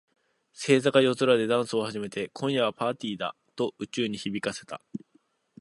[0.53, 4.81] 星座が夜空でダンスを始めて、「今夜はパーティーだ！」と宇宙に響かせた。